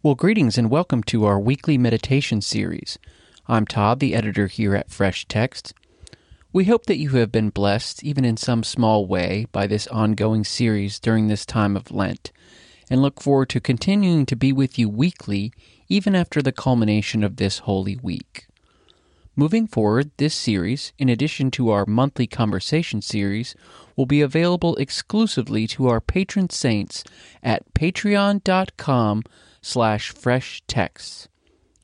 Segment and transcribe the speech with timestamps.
[0.00, 3.00] Well, greetings and welcome to our weekly meditation series.
[3.48, 5.74] I'm Todd, the editor here at Fresh Text.
[6.52, 10.44] We hope that you have been blessed, even in some small way, by this ongoing
[10.44, 12.30] series during this time of Lent,
[12.88, 15.52] and look forward to continuing to be with you weekly,
[15.88, 18.46] even after the culmination of this Holy Week.
[19.34, 23.56] Moving forward, this series, in addition to our monthly conversation series,
[23.96, 27.02] will be available exclusively to our patron saints
[27.42, 29.24] at patreon.com
[29.60, 31.28] slash fresh texts.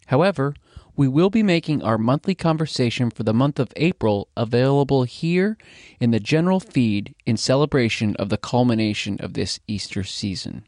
[0.07, 0.55] However,
[0.97, 5.59] we will be making our monthly conversation for the month of April available here
[5.99, 10.65] in the general feed in celebration of the culmination of this Easter season.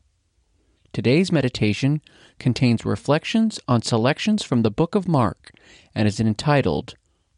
[0.93, 2.01] Today's meditation
[2.39, 5.53] contains reflections on selections from the book of Mark
[5.95, 6.95] and is entitled,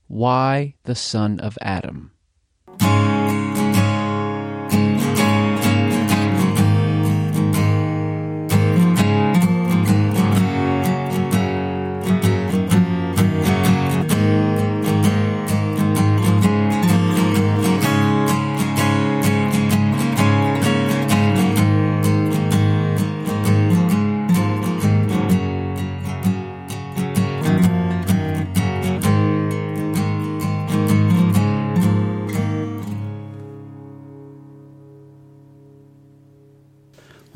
[0.06, 2.12] Why the Son of Adam.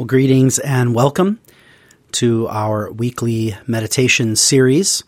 [0.02, 1.38] Well, greetings and welcome
[2.10, 5.04] to our weekly meditation series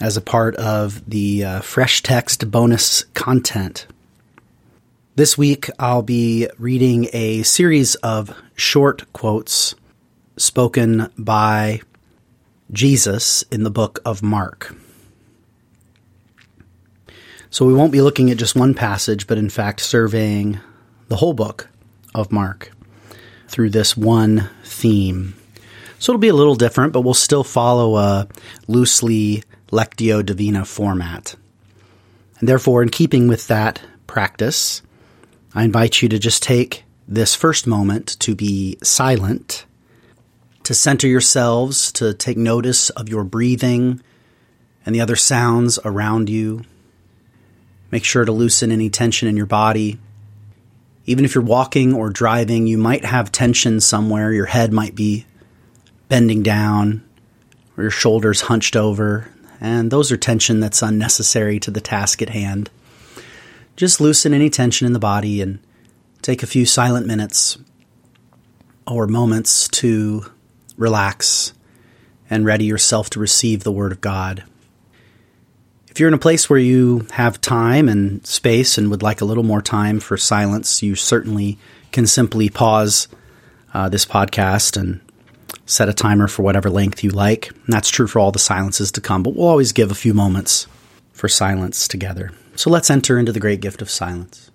[0.00, 3.86] as a part of the uh, Fresh Text bonus content.
[5.14, 9.76] This week, I'll be reading a series of short quotes
[10.36, 11.82] spoken by
[12.72, 14.74] Jesus in the book of Mark.
[17.50, 20.58] So we won't be looking at just one passage, but in fact surveying
[21.06, 21.68] the whole book
[22.16, 22.72] of Mark
[23.52, 25.34] through this one theme.
[25.98, 28.26] So it'll be a little different, but we'll still follow a
[28.66, 31.36] loosely Lectio Divina format.
[32.40, 34.82] And therefore, in keeping with that practice,
[35.54, 39.66] I invite you to just take this first moment to be silent,
[40.64, 44.00] to center yourselves, to take notice of your breathing
[44.84, 46.62] and the other sounds around you.
[47.90, 49.98] Make sure to loosen any tension in your body
[51.06, 54.32] even if you're walking or driving, you might have tension somewhere.
[54.32, 55.26] Your head might be
[56.08, 57.02] bending down
[57.76, 59.28] or your shoulders hunched over.
[59.60, 62.70] And those are tension that's unnecessary to the task at hand.
[63.76, 65.58] Just loosen any tension in the body and
[66.20, 67.58] take a few silent minutes
[68.86, 70.26] or moments to
[70.76, 71.52] relax
[72.28, 74.44] and ready yourself to receive the Word of God.
[75.92, 79.26] If you're in a place where you have time and space and would like a
[79.26, 81.58] little more time for silence, you certainly
[81.90, 83.08] can simply pause
[83.74, 85.02] uh, this podcast and
[85.66, 87.50] set a timer for whatever length you like.
[87.50, 90.14] And that's true for all the silences to come, but we'll always give a few
[90.14, 90.66] moments
[91.12, 92.32] for silence together.
[92.56, 94.50] So let's enter into the great gift of silence.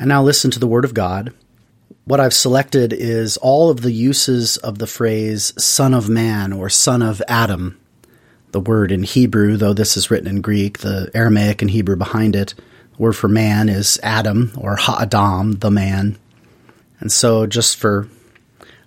[0.00, 1.34] And now listen to the Word of God.
[2.06, 6.70] What I've selected is all of the uses of the phrase Son of Man or
[6.70, 7.78] Son of Adam.
[8.52, 12.34] The word in Hebrew, though this is written in Greek, the Aramaic and Hebrew behind
[12.34, 12.54] it,
[12.96, 16.18] the word for man is Adam or Ha'adam, the man.
[16.98, 18.08] And so, just for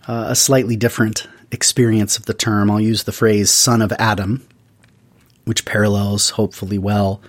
[0.07, 4.46] uh, a slightly different experience of the term, I'll use the phrase Son of Adam,
[5.46, 7.22] which parallels, hopefully well,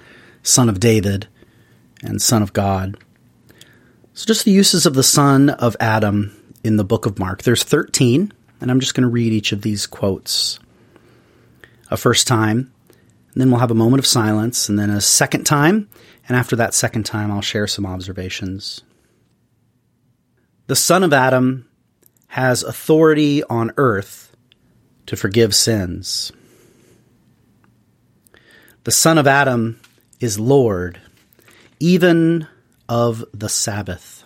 [0.42, 1.28] Son of David
[2.02, 2.96] and Son of God.
[4.16, 7.42] So, just the uses of the son of Adam in the book of Mark.
[7.42, 10.60] There's 13, and I'm just going to read each of these quotes.
[11.90, 15.42] A first time, and then we'll have a moment of silence, and then a second
[15.42, 15.88] time,
[16.28, 18.82] and after that second time, I'll share some observations.
[20.68, 21.68] The son of Adam
[22.28, 24.36] has authority on earth
[25.06, 26.30] to forgive sins.
[28.84, 29.80] The son of Adam
[30.20, 31.00] is Lord,
[31.80, 32.46] even
[32.88, 34.24] of the Sabbath.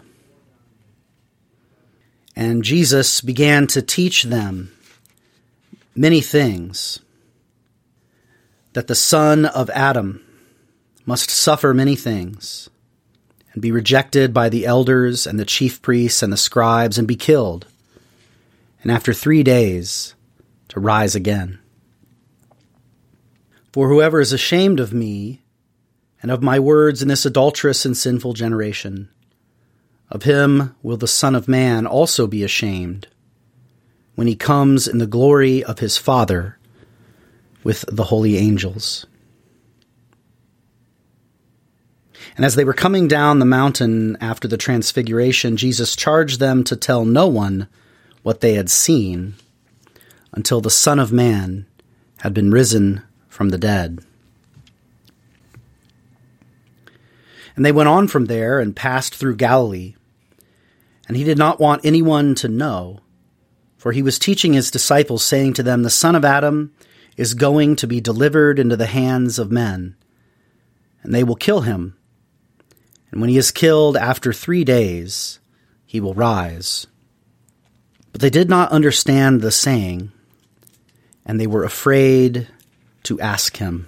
[2.35, 4.73] And Jesus began to teach them
[5.95, 7.01] many things
[8.75, 10.25] that the son of Adam
[11.05, 12.71] must suffer many things
[13.53, 17.17] and be rejected by the elders and the chief priests and the scribes and be
[17.17, 17.67] killed,
[18.83, 20.15] and after three days
[20.69, 21.59] to rise again.
[23.73, 25.43] For whoever is ashamed of me
[26.23, 29.09] and of my words in this adulterous and sinful generation.
[30.11, 33.09] Of him will the Son of Man also be ashamed,
[34.15, 36.59] when he comes in the glory of his Father
[37.63, 39.07] with the holy angels.
[42.37, 46.77] And as they were coming down the mountain after the transfiguration, Jesus charged them to
[46.77, 47.69] tell no one
[48.23, 49.35] what they had seen
[50.33, 51.67] until the Son of Man
[52.19, 54.01] had been risen from the dead.
[57.57, 59.95] And they went on from there and passed through Galilee.
[61.07, 63.01] And he did not want anyone to know
[63.79, 66.75] for he was teaching his disciples, saying to them, The Son of Adam
[67.17, 69.97] is going to be delivered into the hands of men,
[71.03, 71.97] and they will kill him.
[73.11, 75.39] And when he is killed after three days,
[75.87, 76.89] he will rise.
[78.13, 80.11] But they did not understand the saying,
[81.25, 82.49] and they were afraid
[83.05, 83.88] to ask him.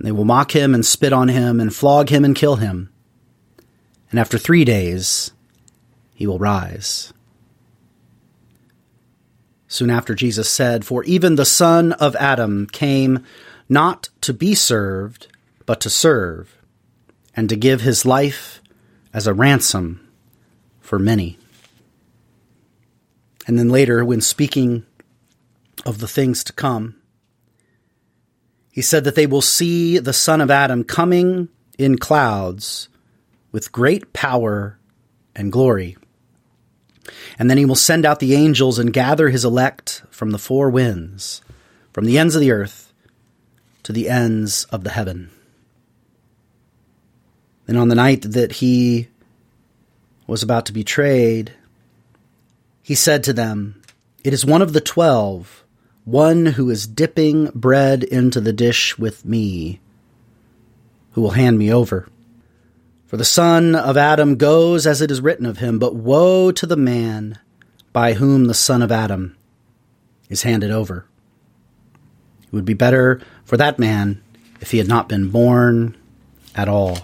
[0.00, 2.90] And they will mock him and spit on him and flog him and kill him.
[4.10, 5.30] And after three days,
[6.14, 7.12] he will rise.
[9.68, 13.26] Soon after, Jesus said, For even the Son of Adam came
[13.68, 15.26] not to be served,
[15.66, 16.56] but to serve,
[17.36, 18.62] and to give his life
[19.12, 20.08] as a ransom
[20.80, 21.36] for many.
[23.46, 24.86] And then later, when speaking
[25.84, 26.99] of the things to come,
[28.70, 32.88] he said that they will see the Son of Adam coming in clouds
[33.52, 34.78] with great power
[35.34, 35.96] and glory.
[37.38, 40.70] And then he will send out the angels and gather his elect from the four
[40.70, 41.42] winds,
[41.92, 42.92] from the ends of the earth
[43.82, 45.30] to the ends of the heaven.
[47.66, 49.08] Then on the night that he
[50.26, 51.54] was about to be betrayed,
[52.82, 53.82] he said to them,
[54.22, 55.64] It is one of the twelve,
[56.10, 59.80] one who is dipping bread into the dish with me,
[61.12, 62.08] who will hand me over.
[63.06, 66.66] For the son of Adam goes as it is written of him, but woe to
[66.66, 67.38] the man
[67.92, 69.36] by whom the son of Adam
[70.28, 71.06] is handed over.
[72.44, 74.22] It would be better for that man
[74.60, 75.96] if he had not been born
[76.54, 76.98] at all.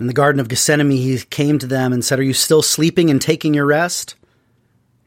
[0.00, 3.08] In the Garden of Gethsemane, he came to them and said, Are you still sleeping
[3.08, 4.16] and taking your rest?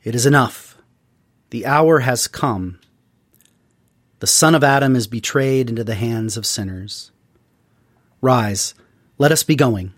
[0.06, 0.64] It is enough.
[1.56, 2.81] The hour has come.
[4.19, 7.12] The Son of Adam is betrayed into the hands of sinners.
[8.19, 8.74] Rise,
[9.18, 9.94] let us be going.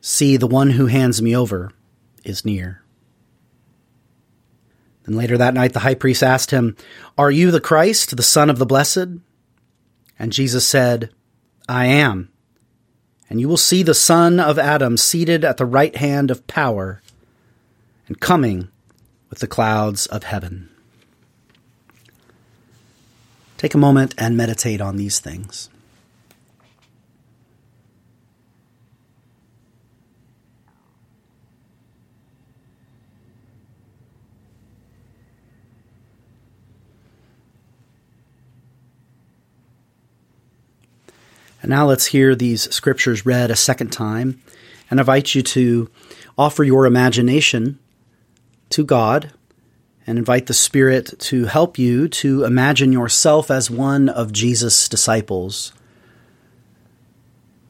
[0.00, 1.72] See, the one who hands me over
[2.22, 2.84] is near.
[5.02, 6.76] Then later that night, the high priest asked him,
[7.18, 9.18] Are you the Christ, the Son of the Blessed?
[10.20, 11.10] And Jesus said,
[11.68, 12.30] I am.
[13.28, 17.02] And you will see the Son of Adam seated at the right hand of power
[18.06, 18.68] and coming
[19.32, 20.68] with the clouds of heaven.
[23.56, 25.70] Take a moment and meditate on these things.
[41.62, 44.42] And now let's hear these scriptures read a second time
[44.90, 45.88] and invite you to
[46.36, 47.78] offer your imagination
[48.72, 49.32] to God
[50.06, 55.72] and invite the Spirit to help you to imagine yourself as one of Jesus' disciples.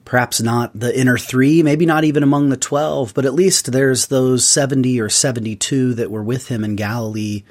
[0.04, 4.06] Perhaps not the inner three, maybe not even among the twelve, but at least there's
[4.06, 7.44] those 70 or 72 that were with him in Galilee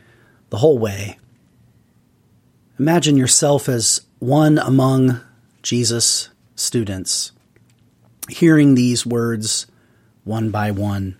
[0.49, 1.17] the whole way.
[2.79, 5.21] Imagine yourself as one among
[5.61, 7.31] Jesus' students
[8.29, 9.67] hearing these words
[10.23, 11.17] one by one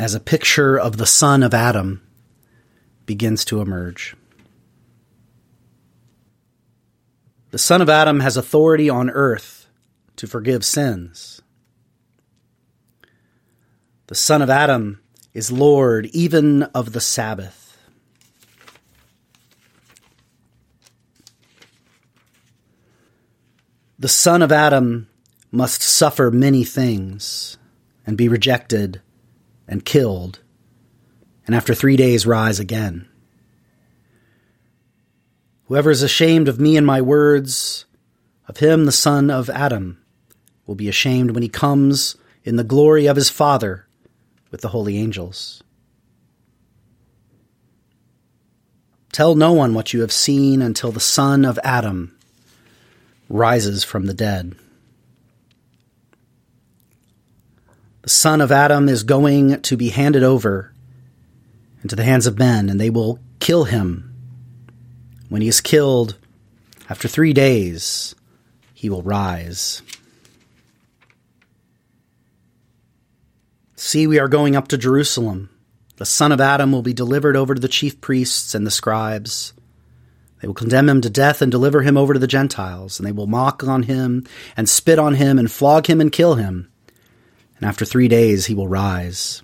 [0.00, 2.00] as a picture of the son of Adam
[3.04, 4.16] begins to emerge.
[7.50, 9.66] The son of Adam has authority on earth
[10.16, 11.42] to forgive sins.
[14.06, 15.02] The son of Adam
[15.34, 17.76] is Lord even of the Sabbath.
[23.98, 25.10] The son of Adam
[25.52, 27.58] must suffer many things
[28.06, 29.02] and be rejected
[29.70, 30.40] and killed,
[31.46, 33.08] and after three days rise again.
[35.66, 37.86] Whoever is ashamed of me and my words,
[38.48, 40.02] of him the Son of Adam
[40.66, 43.86] will be ashamed when he comes in the glory of his Father
[44.50, 45.62] with the holy angels.
[49.12, 52.16] Tell no one what you have seen until the Son of Adam
[53.28, 54.56] rises from the dead.
[58.02, 60.72] The Son of Adam is going to be handed over
[61.82, 64.14] into the hands of men, and they will kill him.
[65.28, 66.16] When he is killed,
[66.88, 68.14] after three days,
[68.72, 69.82] he will rise.
[73.76, 75.50] See, we are going up to Jerusalem.
[75.96, 79.52] The son of Adam will be delivered over to the chief priests and the scribes.
[80.40, 83.12] They will condemn him to death and deliver him over to the Gentiles, and they
[83.12, 84.26] will mock on him
[84.56, 86.69] and spit on him and flog him and kill him.
[87.60, 89.42] And after three days he will rise.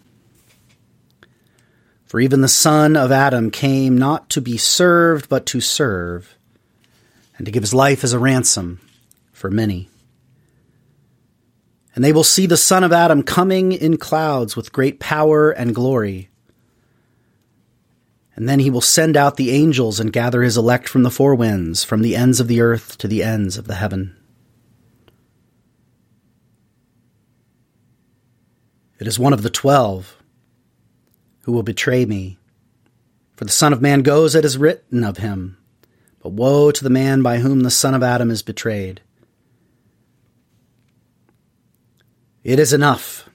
[2.06, 6.36] For even the Son of Adam came not to be served, but to serve,
[7.36, 8.80] and to give his life as a ransom
[9.32, 9.90] for many.
[11.94, 15.74] And they will see the Son of Adam coming in clouds with great power and
[15.74, 16.30] glory.
[18.34, 21.34] And then he will send out the angels and gather his elect from the four
[21.34, 24.16] winds, from the ends of the earth to the ends of the heaven.
[28.98, 30.16] It is one of the twelve
[31.42, 32.38] who will betray me.
[33.36, 35.58] For the Son of Man goes as it is written of him.
[36.22, 39.00] But woe to the man by whom the Son of Adam is betrayed.
[42.42, 43.28] It is enough.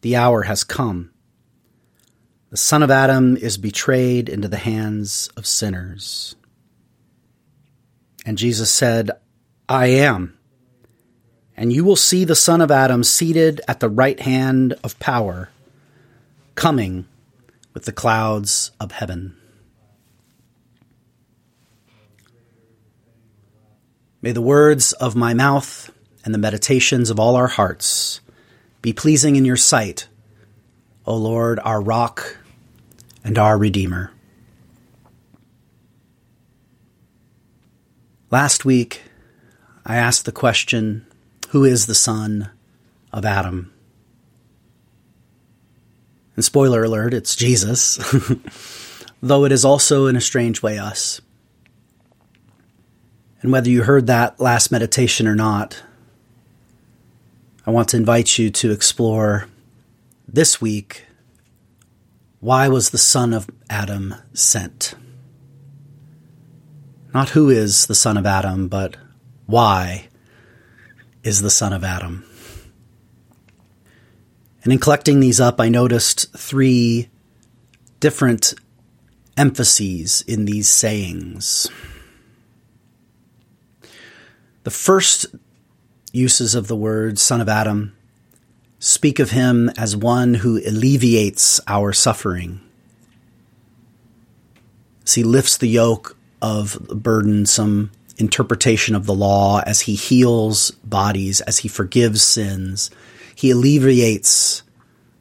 [0.00, 1.12] The hour has come.
[2.50, 6.34] The Son of Adam is betrayed into the hands of sinners.
[8.24, 9.10] And Jesus said,
[9.68, 10.38] I am.
[11.56, 15.50] And you will see the Son of Adam seated at the right hand of power,
[16.54, 17.06] coming
[17.74, 19.36] with the clouds of heaven.
[24.20, 25.90] May the words of my mouth
[26.24, 28.20] and the meditations of all our hearts
[28.80, 30.06] be pleasing in your sight,
[31.06, 32.38] O Lord, our rock
[33.24, 34.12] and our Redeemer.
[38.30, 39.02] Last week,
[39.84, 41.04] I asked the question
[41.52, 42.48] Who is the son
[43.12, 43.70] of Adam?
[46.34, 47.98] And spoiler alert, it's Jesus,
[49.22, 51.20] though it is also in a strange way us.
[53.42, 55.82] And whether you heard that last meditation or not,
[57.66, 59.46] I want to invite you to explore
[60.26, 61.04] this week
[62.40, 64.94] why was the Son of Adam sent?
[67.12, 68.96] Not who is the Son of Adam, but
[69.44, 70.08] why
[71.22, 72.24] is the Son of Adam?
[74.64, 77.08] And in collecting these up, I noticed three
[78.00, 78.54] different
[79.36, 81.68] emphases in these sayings.
[84.64, 85.26] The first
[86.12, 87.96] uses of the word Son of Adam
[88.78, 92.60] speak of him as one who alleviates our suffering.
[95.04, 101.40] As he lifts the yoke of burdensome interpretation of the law, as he heals bodies,
[101.42, 102.90] as he forgives sins,
[103.34, 104.62] he alleviates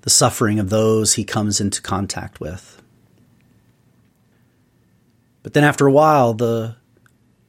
[0.01, 2.81] the suffering of those he comes into contact with.
[5.43, 6.75] But then after a while, the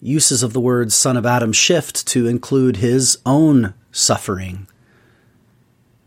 [0.01, 4.67] uses of the word son of Adam shift to include his own suffering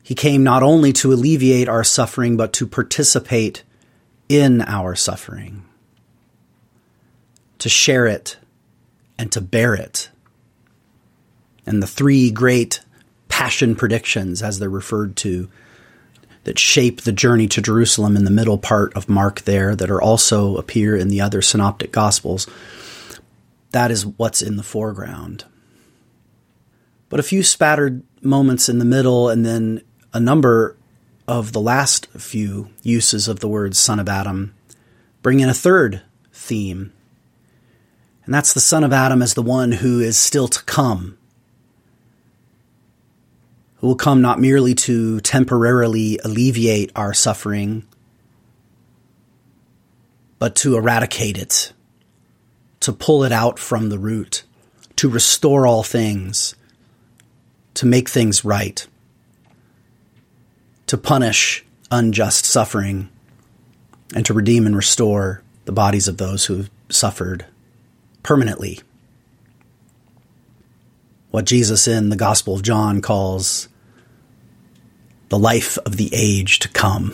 [0.05, 3.63] he came not only to alleviate our suffering, but to participate
[4.29, 5.65] in our suffering,
[7.57, 8.37] to share it
[9.17, 10.09] and to bear it.
[11.65, 12.81] And the three great
[13.27, 15.49] passion predictions, as they're referred to,
[16.43, 20.01] that shape the journey to Jerusalem in the middle part of Mark there, that are
[20.01, 22.47] also appear in the other synoptic gospels,
[23.71, 25.45] that is what's in the foreground.
[27.09, 29.81] But a few spattered moments in the middle, and then
[30.13, 30.77] a number
[31.27, 34.53] of the last few uses of the word son of Adam
[35.21, 36.93] bring in a third theme.
[38.25, 41.17] And that's the son of Adam as the one who is still to come,
[43.77, 47.85] who will come not merely to temporarily alleviate our suffering,
[50.39, 51.71] but to eradicate it,
[52.79, 54.43] to pull it out from the root,
[54.95, 56.55] to restore all things,
[57.75, 58.87] to make things right
[60.87, 63.09] to punish unjust suffering
[64.15, 67.45] and to redeem and restore the bodies of those who have suffered
[68.25, 68.79] permanently.
[71.29, 73.69] What Jesus in the Gospel of John calls
[75.29, 77.13] the life of the age to come,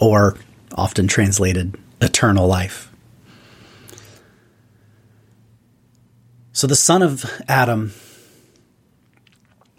[0.00, 0.36] or
[0.74, 2.90] often translated eternal life.
[6.52, 7.92] So the Son of Adam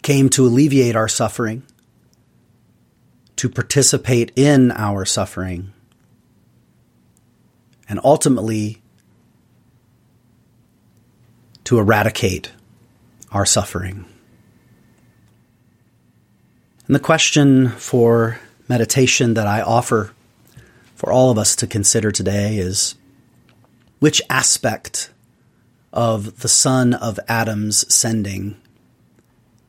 [0.00, 1.64] came to alleviate our suffering
[3.36, 5.74] to participate in our suffering,
[7.90, 8.81] and ultimately
[11.64, 12.52] to eradicate
[13.30, 14.04] our suffering.
[16.86, 18.38] And the question for
[18.68, 20.12] meditation that I offer
[20.94, 22.94] for all of us to consider today is
[23.98, 25.10] which aspect
[25.92, 28.56] of the son of Adam's sending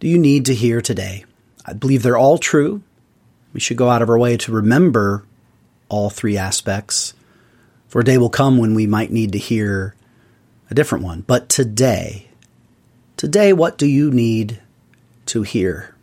[0.04, 1.24] do you need to hear today?
[1.66, 2.82] I believe they're all true.
[3.54, 5.24] We should go out of our way to remember
[5.88, 7.14] all three aspects,
[7.88, 9.96] for a day will come when we might need to hear
[10.70, 11.22] a different one.
[11.22, 12.28] But today,
[13.18, 14.62] today, what do you need
[15.28, 15.96] to hear?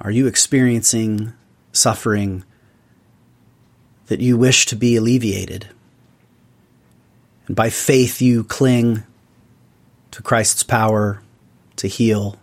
[0.00, 1.32] Are you experiencing
[1.72, 2.44] suffering
[4.06, 5.68] that you wish to be alleviated?
[7.46, 9.04] And by faith, you cling
[10.10, 11.22] to Christ's power
[11.76, 12.38] to heal,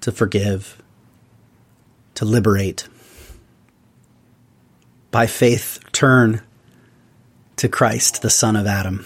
[0.00, 0.82] to forgive,
[2.14, 2.88] to liberate.
[5.10, 6.42] By faith, turn
[7.56, 9.04] to Christ, the Son of Adam.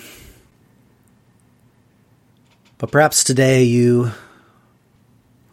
[2.78, 4.10] But perhaps today you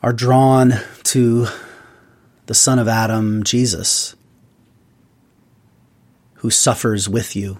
[0.02, 0.74] are drawn
[1.04, 1.48] to
[2.48, 4.16] the Son of Adam, Jesus,
[6.36, 7.60] who suffers with you.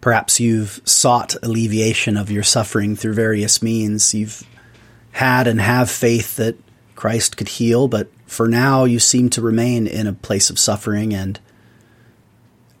[0.00, 4.12] Perhaps you've sought alleviation of your suffering through various means.
[4.12, 4.42] You've
[5.12, 6.56] had and have faith that
[6.96, 11.14] Christ could heal, but for now you seem to remain in a place of suffering
[11.14, 11.38] and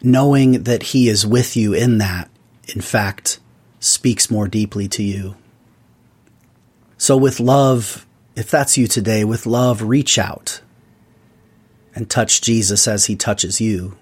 [0.02, 2.28] knowing that He is with you in that,
[2.74, 3.38] in fact,
[3.80, 5.36] speaks more deeply to you.
[6.96, 8.06] So, with love,
[8.36, 10.60] if that's you today, with love, reach out
[11.94, 13.96] and touch Jesus as He touches you.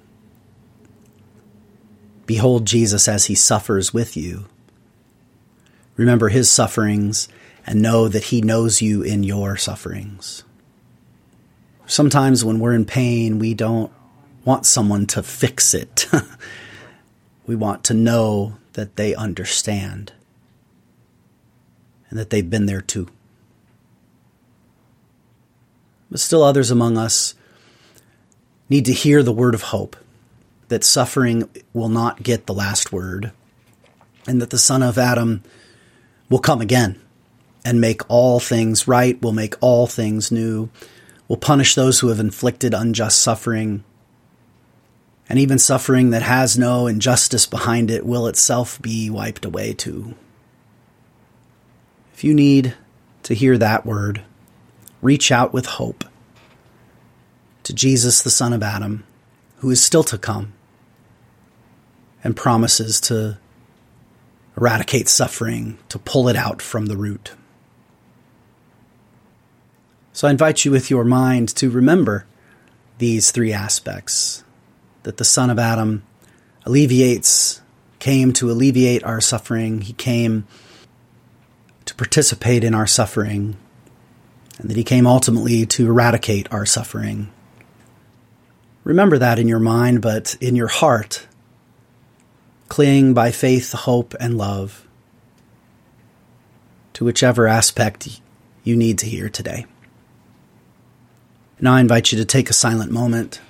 [2.26, 4.47] Behold Jesus as He suffers with you.
[5.97, 7.28] Remember His sufferings
[7.66, 10.45] and know that He knows you in your sufferings.
[11.87, 13.90] Sometimes when we're in pain, we don't
[14.44, 16.06] want someone to fix it.
[17.47, 20.12] we want to know that they understand
[22.09, 23.09] and that they've been there too.
[26.11, 27.35] But still, others among us
[28.68, 29.96] need to hear the word of hope
[30.68, 33.33] that suffering will not get the last word
[34.26, 35.42] and that the Son of Adam
[36.29, 37.00] will come again
[37.64, 40.68] and make all things right, will make all things new,
[41.29, 43.85] will punish those who have inflicted unjust suffering.
[45.31, 50.16] And even suffering that has no injustice behind it will itself be wiped away too.
[52.12, 52.75] If you need
[53.23, 54.23] to hear that word,
[55.01, 56.05] reach out with hope
[57.62, 59.05] to Jesus, the Son of Adam,
[59.59, 60.53] who is still to come
[62.25, 63.38] and promises to
[64.57, 67.35] eradicate suffering, to pull it out from the root.
[70.12, 72.27] So I invite you with your mind to remember
[72.99, 74.43] these three aspects
[75.03, 76.03] that the Son of Adam
[76.65, 77.61] alleviates,
[77.99, 80.47] came to alleviate our suffering, he came
[81.85, 83.57] to participate in our suffering,
[84.59, 87.31] and that he came ultimately to eradicate our suffering.
[88.85, 91.27] Remember that in your mind, but in your heart,
[92.69, 94.87] cling by faith, hope, and love
[96.95, 98.21] to whichever aspect
[98.65, 99.67] you need to hear today.
[101.61, 103.41] Now I invite you to take a silent moment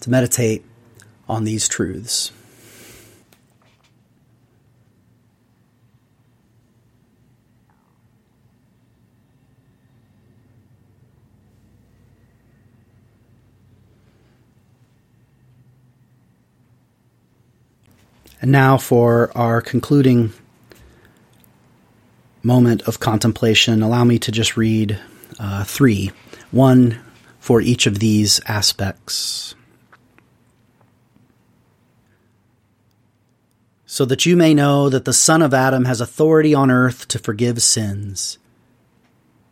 [0.00, 0.64] to meditate
[1.28, 2.32] on these truths.
[18.46, 20.32] And now for our concluding
[22.44, 25.00] moment of contemplation, allow me to just read
[25.40, 26.12] uh, three
[26.52, 27.00] one
[27.40, 29.55] for each of these aspects.
[33.96, 37.18] So that you may know that the Son of Adam has authority on earth to
[37.18, 38.36] forgive sins.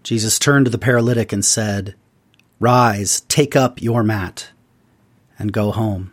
[0.02, 1.94] Jesus turned to the paralytic and said,
[2.60, 4.50] Rise, take up your mat,
[5.38, 6.12] and go home.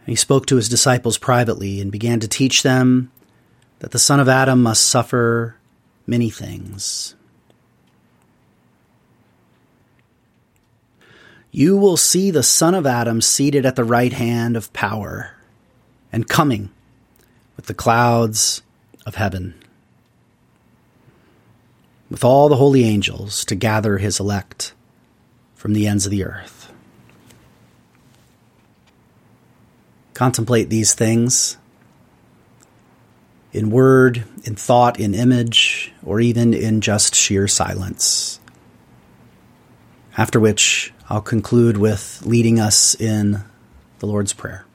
[0.00, 3.12] And he spoke to his disciples privately and began to teach them
[3.78, 5.54] that the Son of Adam must suffer
[6.08, 7.14] many things.
[11.56, 15.30] You will see the Son of Adam seated at the right hand of power
[16.12, 16.68] and coming
[17.56, 18.60] with the clouds
[19.06, 19.54] of heaven,
[22.10, 24.74] with all the holy angels to gather his elect
[25.54, 26.70] from the ends of the earth.
[30.12, 31.56] Contemplate these things
[33.54, 38.40] in word, in thought, in image, or even in just sheer silence.
[40.18, 43.44] After which, I'll conclude with leading us in
[44.00, 44.66] the Lord's Prayer.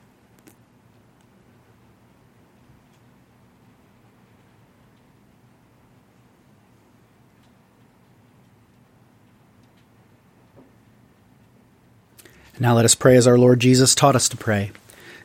[12.60, 14.72] Now let us pray as our Lord Jesus taught us to pray,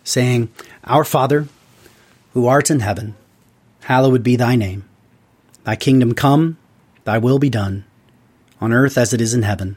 [0.02, 0.48] saying,
[0.84, 1.46] Our Father,
[2.32, 3.14] who art in heaven,
[3.80, 4.88] hallowed be thy name.
[5.62, 6.56] Thy kingdom come,
[7.04, 7.84] thy will be done,
[8.58, 9.76] on earth as it is in heaven.